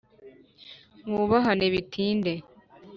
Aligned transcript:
mwubahane 1.09 1.65
bitinde 1.73 2.33